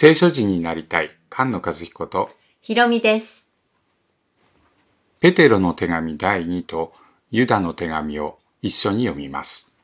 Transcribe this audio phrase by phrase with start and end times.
[0.00, 3.48] 聖書人になりたい菅野和彦とひろみです。
[5.18, 6.92] ペテロの手紙第2と
[7.32, 9.80] ユダの手紙を一緒に読みます。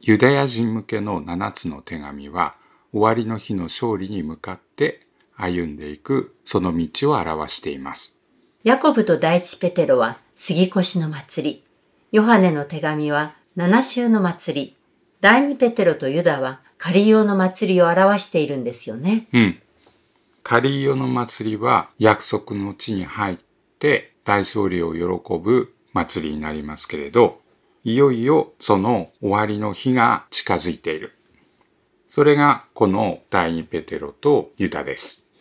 [0.00, 2.54] ユダヤ人向けの7つの手紙は
[2.92, 5.04] 終わりの日の勝利に向かって
[5.34, 8.22] 歩んでいくその道を表しています。
[8.62, 11.64] ヤコブと第一ペテロは杉越の祭り。
[12.12, 14.76] ヨハネの手紙は七週の祭り。
[15.20, 19.26] 第二ペテロとユダはカリオの祭りを表しているんですよね。
[19.32, 19.60] うん。
[20.44, 23.38] カリオの祭りは約束の地に入っ
[23.78, 27.40] て大勝利を喜ぶ祭りになりますけれど、
[27.84, 31.14] いよいよその終わりの日が近づいている。
[32.06, 35.34] それがこの第二ペテロとユダです。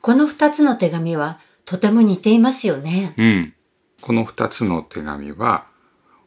[0.00, 3.14] この二つの手紙はとても似ていますよね。
[3.18, 3.54] うん。
[4.00, 5.66] この二つの手紙は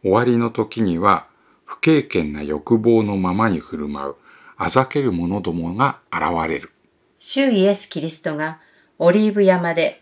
[0.04, 1.28] 終わりの時には
[1.66, 4.16] 不経験な欲望のままに振る舞う
[4.58, 6.72] あざける者どもが現れる。
[7.18, 8.60] 主イエス・キリストが
[9.00, 10.02] オリーブ山で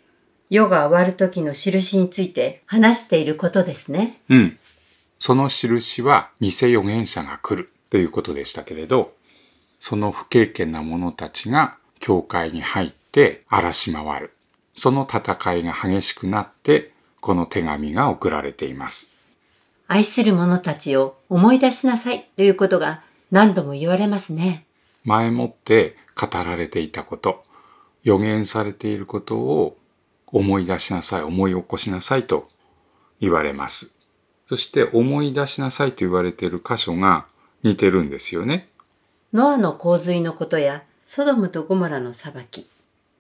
[0.50, 4.22] 世が終わる時の印について話していることですね。
[4.30, 4.60] うん。
[5.18, 9.14] その印は偽預言者が来るということでしたけれど、
[9.80, 14.34] その不経験な者たちが教会に入って荒らし回る。
[14.74, 19.18] その戦いが激しくなって、この手紙が送られています。
[19.88, 24.68] 愛する者たちを思い出しなさいということが何度も言われますね。
[25.04, 27.44] 前もって語られていたこと、
[28.04, 29.76] 予言されていることを
[30.28, 32.48] 思い出しなさい、思い起こしなさいと
[33.20, 34.08] 言われます。
[34.50, 37.26] そして思い出しなさいと言われている箇所が
[37.64, 38.70] 似てるんですよね。
[39.34, 42.68] ノアの洪水のことやソドムとゴモラの裁き、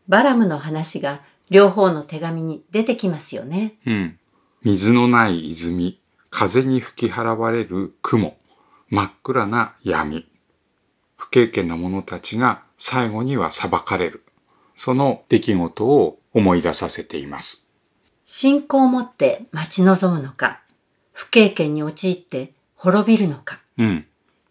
[0.07, 3.73] バラムの話が両方の手紙に出てきますよね。
[3.87, 4.19] うん。
[4.61, 8.37] 水のない泉、風に吹き払われる雲、
[8.93, 10.29] 真っ暗な闇。
[11.15, 14.23] 不経験な者たちが最後には裁かれる。
[14.77, 17.73] その出来事を思い出させています。
[18.23, 20.61] 信仰を持って待ち望むのか、
[21.11, 23.61] 不経験に陥って滅びるのか。
[23.79, 24.05] うん。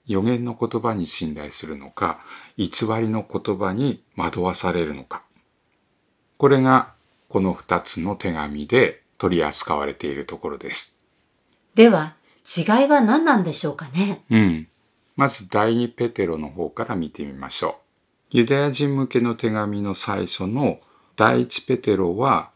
[0.09, 2.19] 予言の言葉に信頼するのか、
[2.57, 2.67] 偽
[3.01, 5.23] りの言葉に惑わされるのか。
[6.37, 6.95] これが
[7.29, 11.05] この二つの手紙で取り扱われているところです。
[11.77, 14.25] では、違いは何なんでしょうかね？
[14.31, 14.69] うん。
[15.17, 17.79] まず第二ペテロの方から見てみましょ
[18.33, 18.39] う。
[18.39, 20.81] ユダヤ人向けの手紙の最初の
[21.17, 22.51] 第一ペテロは、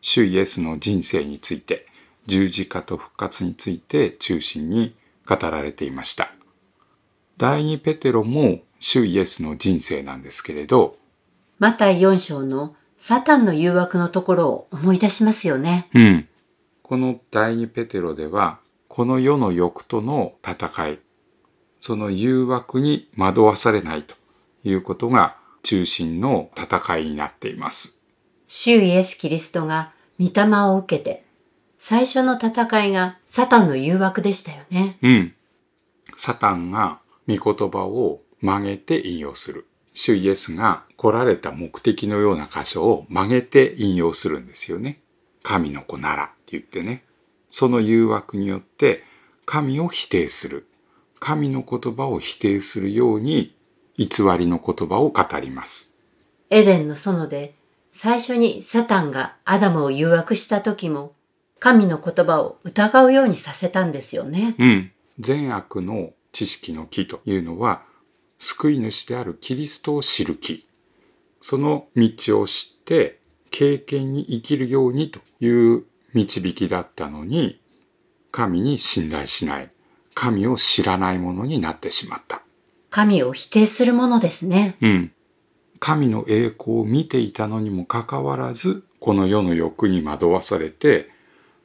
[0.00, 1.86] 主イエスの人生について、
[2.26, 4.94] 十字架と復活について中心に
[5.26, 6.30] 語られていました。
[7.38, 10.98] 第二ペテロも主イエスの人生なんですけれど、
[11.58, 15.88] マタイ4章のサタンの誘惑のところを思い出しますよね。
[15.94, 16.28] うん。
[16.82, 18.60] この第二ペテロでは、
[18.94, 20.98] この世の欲との戦い、
[21.80, 24.14] その誘惑に惑わされないと
[24.64, 28.04] いうことが中心の戦いになっています。
[28.46, 31.24] 主イエス・キリストが御霊を受けて、
[31.78, 34.98] 最初の戦いがサタンの誘惑でしたよね。
[35.00, 35.34] うん。
[36.14, 39.66] サタンが御言葉を曲げて引用する。
[39.94, 45.00] 主イエスが来られた目的のような箇所を曲げて引用するんですよね。
[45.42, 47.04] 神の子ならって言ってね。
[47.52, 49.04] その誘惑によって
[49.44, 50.66] 神を否定する。
[51.20, 53.54] 神の言葉を否定するように
[53.96, 56.00] 偽りの言葉を語ります。
[56.50, 57.54] エデンの園で
[57.92, 61.12] 最初にサタンがアダムを誘惑した時も
[61.60, 64.56] 神の言葉を疑うようにさせたんですよね。
[64.58, 64.92] うん。
[65.20, 67.82] 善悪の知識の木というのは
[68.38, 70.66] 救い主であるキリストを知る木。
[71.40, 73.20] その道を知って
[73.50, 77.60] 経験に生きるようにという導きだったのに、
[78.30, 79.70] 神に信頼しない、
[80.14, 82.42] 神を知らないものになってしまった。
[82.90, 84.76] 神を否定するものですね。
[84.80, 85.12] うん。
[85.78, 91.10] 神の栄光を見ていたのにもかかわらず、この世の欲に惑わされて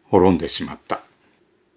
[0.05, 1.01] 滅んでしまった。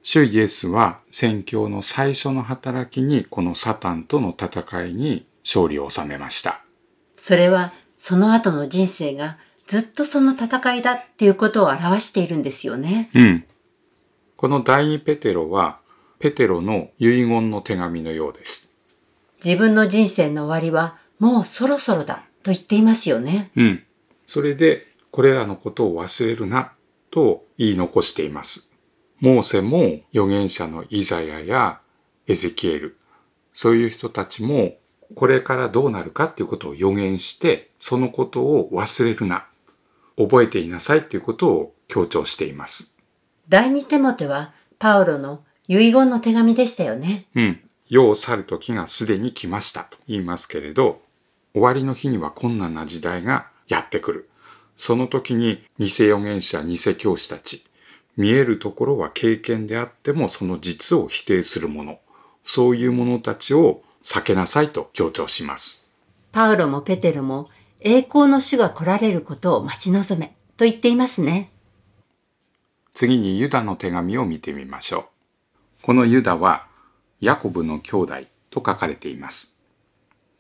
[0.03, 6.65] 主イエスは宣教の最初の働きにこのサタンとの戦いに勝利を収めました。
[7.17, 9.37] それはその後の人生が
[9.71, 13.09] ずっとその戦いだっていうことを表しているんですよね。
[13.15, 13.45] うん。
[14.37, 15.79] この第二ペテロは
[16.19, 18.77] ペテロの遺言の手紙のようです。
[19.45, 23.53] 自分の人生の終わりはもうそろそろだと言っていますよね。
[23.55, 23.85] うん。
[24.27, 26.73] それでこれらのことを忘れるな
[27.13, 28.77] と言い残しています。
[29.21, 31.79] モーセも預言者のイザヤや
[32.27, 32.97] エゼキエル、
[33.53, 34.75] そういう人たちも
[35.15, 39.47] これからどうなるかっていうことを予言して、そのことを忘れるな、
[40.21, 43.03] 覚えていなさいっていうことを強調しています。
[43.49, 47.27] 第二テモテはパウロの遺言の手紙でしたよね。
[47.35, 47.61] うん。
[47.89, 51.01] 世を去る時がすでに来ましたと言いますけれど、
[51.53, 54.31] 終わりの日には困難な時代がやってくる。
[54.77, 57.67] その時に偽預言者、偽教師たち、
[58.17, 61.99] 見えるところは経験であってもその実を否定する者、
[62.45, 65.95] そういう者たちを避けなさいと強調します。
[66.33, 67.49] パウロもペテロも
[67.81, 71.51] 栄光の主が来られることを待ち望めと言っていますね。
[72.93, 74.99] 次にユダの手紙を見てみましょ
[75.81, 75.83] う。
[75.83, 76.67] このユダは
[77.21, 78.15] ヤコブの兄弟
[78.51, 79.65] と書かれています。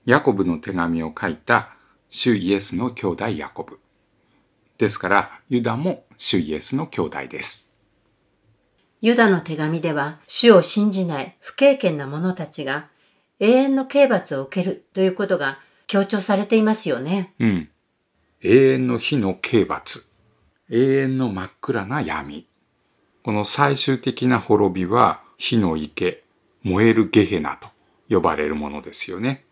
[0.04, 1.70] ヤコブの手紙を書いた
[2.10, 3.78] 主イエスの兄弟ヤコブ。
[4.78, 7.76] ですから、ユダも主イエスの兄弟です。
[9.00, 12.88] ユダの手紙では、主を信じない不経験な者たちが
[13.38, 15.60] 永遠の刑罰を受けるということが
[15.90, 17.34] 強調されていますよね。
[17.40, 17.68] うん。
[18.42, 20.12] 永遠の火の刑罰。
[20.70, 22.46] 永遠の真っ暗な闇。
[23.24, 26.22] この最終的な滅びは火の池、
[26.62, 27.70] 燃えるゲヘナと
[28.08, 29.44] 呼ばれるものですよね。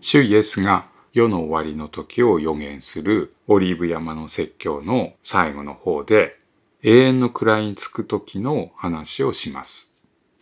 [0.00, 6.40] 主イエスが世の終わりの時を予言するオリーブ山の説教の最後の方で
[6.82, 10.00] 永遠の位につく時の話をします。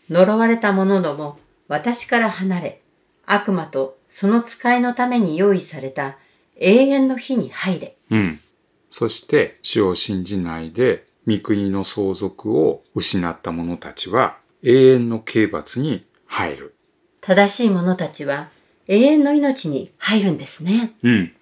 [0.08, 1.38] 呪われた者ども、
[1.68, 2.82] 私から離れ、
[3.26, 6.18] 悪魔とその使いのために用意された
[6.56, 7.96] 永遠の日に入れ。
[8.10, 8.40] うん。
[8.90, 16.74] そして主を信じないで御国の相続を失った者たちは永遠の刑罰に入る。
[17.22, 18.50] 正しい者たちは
[18.86, 20.92] 永遠の命に入るんですね。
[21.02, 21.32] うん。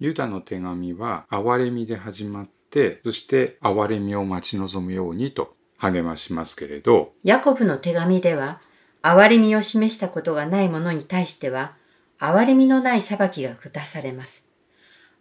[0.00, 8.60] ユダの手紙は憐れみで始まって、そして憐れみを待ち望むようにと励ましますけれど、ヤコブの手紙では、
[9.02, 11.74] 憐れみを示したことがない者に対しては、
[12.18, 14.46] 憐れみのない裁きが下されます。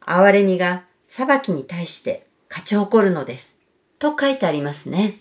[0.06, 3.58] 憐れみが裁きに対して勝ち誇るのです。
[4.00, 5.20] と書いてありますね。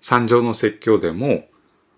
[0.00, 1.44] 三条の説教でも、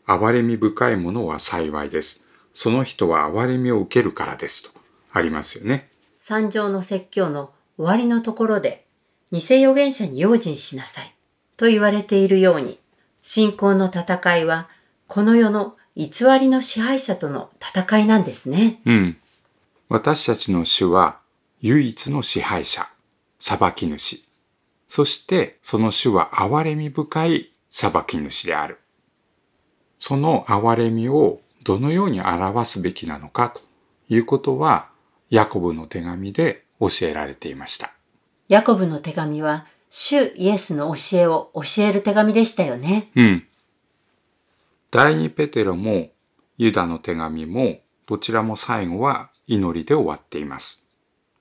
[0.06, 2.30] 憐れみ深いものは幸いです。
[2.52, 4.80] その人は憐れみを受けるからですと
[5.12, 5.90] ありますよね。
[6.18, 8.84] 三条の説教の終わりのところで、
[9.32, 11.14] 偽預言者に用心しなさい
[11.56, 12.78] と言われているように、
[13.22, 14.68] 信仰の戦いは
[15.06, 16.08] この世の偽
[16.40, 18.80] りの支配者との戦いなんですね。
[18.84, 19.16] うん。
[19.88, 21.18] 私たちの主は
[21.60, 22.88] 唯一の支配者、
[23.38, 24.24] 裁き主。
[24.86, 28.78] そしてその主は憐れみ深い裁き主である。
[29.98, 33.60] その憐れみをどのように表すべきなのかと
[34.08, 34.88] いうことは、
[35.30, 37.92] ヤコブの手紙で教えられていました。
[38.48, 43.10] ヤコブの手紙は、主イエスの教えを教える手紙でしたよね。
[43.16, 43.46] うん。
[44.94, 46.10] 第二ペテロも
[46.56, 50.92] ユダの手紙もどちらも最後は祈りで終わっています。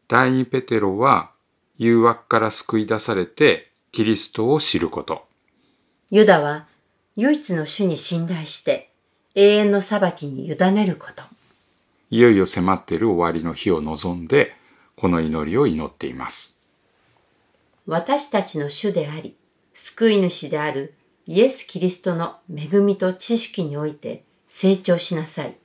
[0.07, 1.29] 第二ペテロは
[1.77, 5.27] 誘惑から救い出されてキリストを知ること。
[6.09, 6.65] ユダは
[7.15, 8.89] 唯一の主に信頼して
[9.35, 11.21] 永遠の裁きに委ねること。
[12.09, 14.55] いよいよ迫っている終わりの日を望んで、
[14.95, 16.63] この祈りを祈っています。
[17.85, 19.35] 私たちの主であり、
[19.75, 25.57] 救い主であるイエス・キリストの恵みと知識において成長しなさい。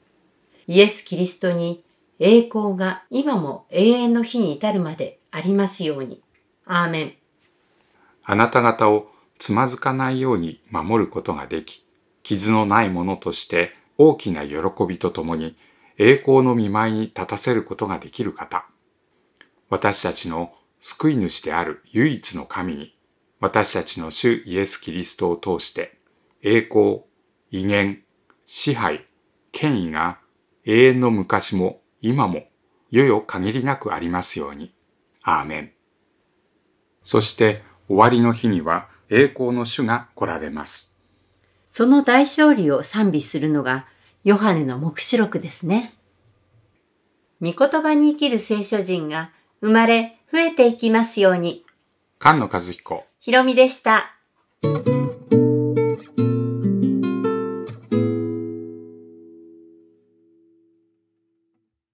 [0.69, 1.85] イエス・キリストに
[2.21, 6.23] 栄光が今も永遠の日に至るまでありますように。
[6.65, 7.13] アーメン。
[8.23, 11.85] あなた方をつまずかないように守ることができ、
[12.23, 14.57] 傷のないものとして大きな喜
[14.87, 15.57] びとともに
[15.97, 18.67] 栄光の見舞いに立たせることができる方。
[19.71, 22.95] 私たちの救い主である唯一の神に、
[23.41, 25.99] 私たちの主イエス・キリストを通して、
[26.43, 27.03] 栄光、
[27.51, 28.03] 威厳、
[28.47, 29.07] 支配、
[29.53, 30.19] 権威が
[30.65, 32.49] 永遠の昔も今も
[32.91, 34.75] 世よ限りなくありますように。
[35.23, 35.73] アーメン。
[37.03, 41.03] そして終わりの日には栄光の主が来られます。
[41.67, 43.87] その大勝利を賛美するのが
[44.25, 45.93] ヨハネの目視録ですね。
[47.41, 49.31] 御言葉に生きる聖書人が
[49.61, 51.65] 生まれ増えていきますように。
[52.21, 53.08] 菅野和彦。
[53.29, 54.98] ひろみでした。